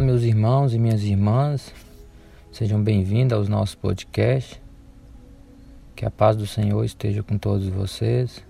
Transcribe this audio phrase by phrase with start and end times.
[0.00, 1.74] Olá, meus irmãos e minhas irmãs,
[2.50, 4.58] sejam bem-vindos aos nossos podcasts.
[5.94, 8.42] Que a paz do Senhor esteja com todos vocês,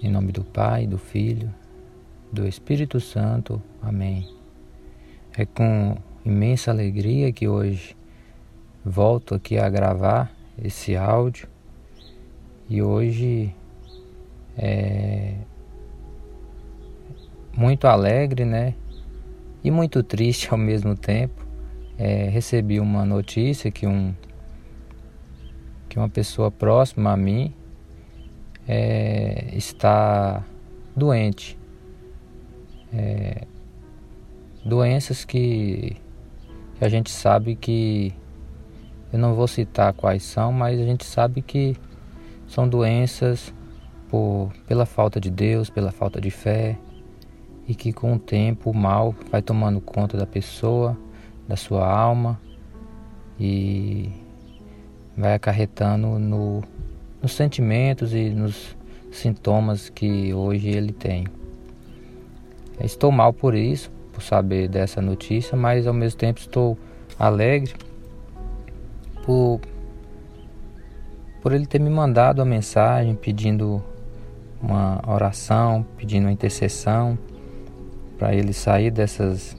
[0.00, 1.52] em nome do Pai, do Filho,
[2.32, 3.60] do Espírito Santo.
[3.82, 4.32] Amém.
[5.36, 7.96] É com imensa alegria que hoje
[8.84, 11.48] volto aqui a gravar esse áudio
[12.70, 13.52] e hoje
[14.56, 15.34] é
[17.56, 18.74] muito alegre, né?
[19.62, 21.46] E muito triste ao mesmo tempo.
[21.98, 24.14] É, recebi uma notícia que, um,
[25.88, 27.54] que uma pessoa próxima a mim
[28.68, 30.44] é, está
[30.94, 31.58] doente.
[32.92, 33.46] É,
[34.64, 35.96] doenças que,
[36.78, 38.12] que a gente sabe que
[39.12, 41.76] eu não vou citar quais são, mas a gente sabe que
[42.48, 43.54] são doenças
[44.08, 46.76] por, pela falta de Deus, pela falta de fé,
[47.68, 50.96] e que com o tempo o mal vai tomando conta da pessoa,
[51.48, 52.40] da sua alma
[53.38, 54.10] e
[55.16, 56.62] vai acarretando no,
[57.20, 58.76] nos sentimentos e nos
[59.10, 61.26] sintomas que hoje ele tem.
[62.80, 66.78] Estou mal por isso, por saber dessa notícia, mas ao mesmo tempo estou
[67.18, 67.74] alegre
[69.24, 69.60] por,
[71.42, 73.82] por ele ter me mandado a mensagem pedindo
[74.60, 77.18] uma oração, pedindo uma intercessão
[78.18, 79.56] para ele sair dessas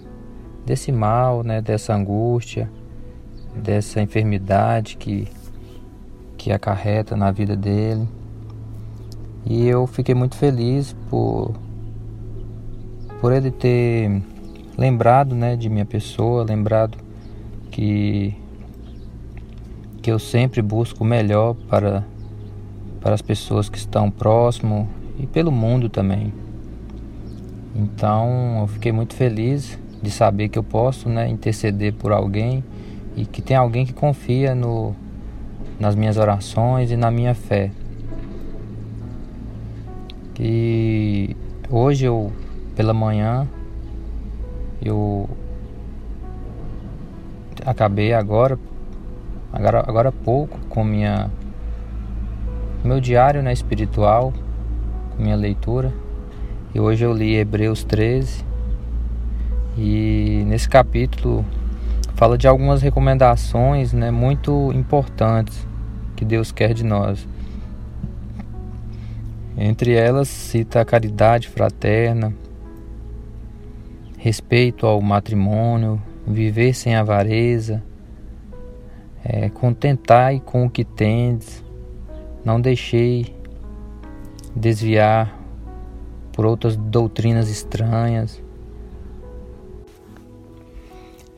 [0.66, 2.70] desse mal, né, dessa angústia,
[3.56, 5.28] dessa enfermidade que
[6.38, 8.08] que acarreta na vida dele.
[9.46, 11.54] E eu fiquei muito feliz por
[13.20, 14.22] por ele ter
[14.78, 16.98] lembrado, né, de minha pessoa, lembrado
[17.72, 18.36] que
[20.02, 22.04] que eu sempre busco o melhor para
[23.02, 26.34] para as pessoas que estão próximo e pelo mundo também.
[27.78, 32.64] Então eu fiquei muito feliz de saber que eu posso né, interceder por alguém
[33.16, 34.96] e que tem alguém que confia no,
[35.80, 37.70] nas minhas orações e na minha fé.
[40.40, 41.36] E
[41.70, 42.32] hoje eu,
[42.76, 43.48] pela manhã,
[44.84, 45.30] eu
[47.64, 48.58] acabei agora,
[49.54, 51.30] agora, agora há pouco, com minha,
[52.84, 54.34] meu diário né, espiritual,
[55.16, 55.94] com minha leitura.
[56.78, 58.46] E hoje eu li Hebreus 13
[59.76, 61.44] e nesse capítulo
[62.14, 65.68] fala de algumas recomendações né, muito importantes
[66.16, 67.28] que Deus quer de nós.
[69.58, 72.32] Entre elas cita a caridade fraterna,
[74.20, 77.84] respeito ao matrimônio, viver sem avareza,
[79.26, 81.64] é, contentai com o que tendes,
[82.46, 83.36] não deixei
[84.56, 85.37] desviar
[86.38, 88.40] por outras doutrinas estranhas.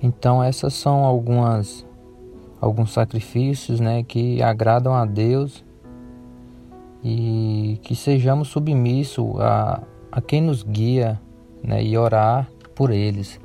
[0.04, 1.88] Então essas são algumas
[2.60, 5.64] alguns sacrifícios, né, que agradam a Deus
[7.02, 11.18] e que sejamos submissos a, a quem nos guia,
[11.64, 13.40] né, e orar por eles.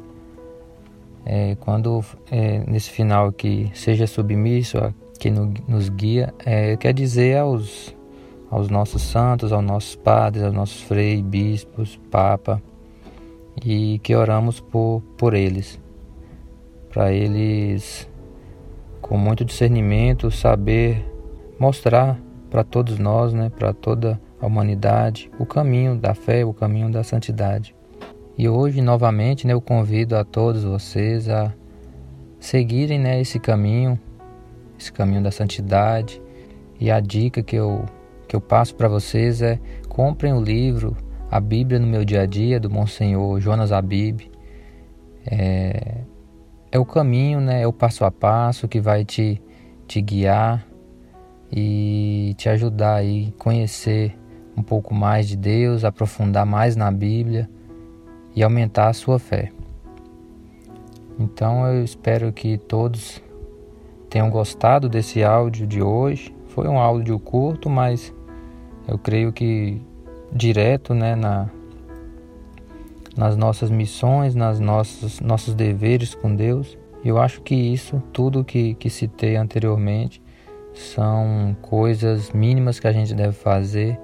[1.24, 5.30] É, quando é, nesse final aqui seja submisso a quem
[5.68, 7.94] nos guia, é, quer dizer aos
[8.54, 12.62] aos nossos santos, aos nossos padres, aos nossos freis, bispos, papa,
[13.64, 15.80] e que oramos por, por eles,
[16.88, 18.08] para eles,
[19.00, 21.04] com muito discernimento, saber
[21.58, 22.16] mostrar
[22.48, 27.02] para todos nós, né, para toda a humanidade, o caminho da fé, o caminho da
[27.02, 27.74] santidade.
[28.38, 31.52] E hoje, novamente, né, eu convido a todos vocês a
[32.38, 33.98] seguirem né, esse caminho,
[34.78, 36.22] esse caminho da santidade.
[36.78, 37.84] E a dica que eu
[38.34, 40.96] que eu passo para vocês é comprem o livro
[41.30, 44.22] A Bíblia no Meu Dia a Dia, do Monsenhor Jonas Abib.
[45.24, 45.98] É,
[46.72, 47.62] é o caminho, né?
[47.62, 49.40] é o passo a passo que vai te,
[49.86, 50.66] te guiar
[51.52, 54.18] e te ajudar a conhecer
[54.56, 57.48] um pouco mais de Deus, aprofundar mais na Bíblia
[58.34, 59.52] e aumentar a sua fé.
[61.20, 63.22] Então eu espero que todos
[64.10, 66.34] tenham gostado desse áudio de hoje.
[66.48, 68.12] Foi um áudio curto, mas
[68.86, 69.80] eu creio que
[70.32, 71.48] direto né, na,
[73.16, 76.76] nas nossas missões, nas nossas nossos deveres com Deus.
[77.04, 80.22] Eu acho que isso, tudo que, que citei anteriormente,
[80.72, 83.98] são coisas mínimas que a gente deve fazer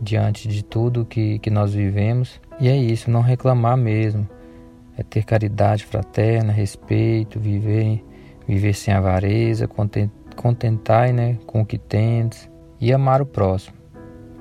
[0.00, 2.40] diante de tudo que, que nós vivemos.
[2.60, 4.28] E é isso, não reclamar mesmo.
[4.98, 8.04] É ter caridade fraterna, respeito, viver,
[8.46, 9.68] viver sem avareza,
[10.36, 12.50] contentar né, com o que tens
[12.82, 13.76] e amar o próximo.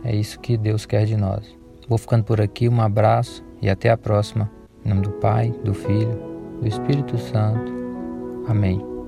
[0.03, 1.55] É isso que Deus quer de nós.
[1.87, 4.49] Vou ficando por aqui, um abraço e até a próxima.
[4.83, 7.71] Em nome do Pai, do Filho do Espírito Santo.
[8.47, 9.00] Amém.